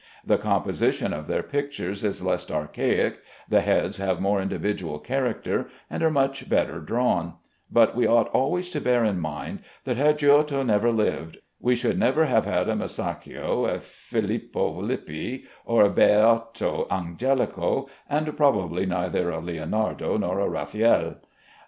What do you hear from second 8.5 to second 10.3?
to bear in mind, that had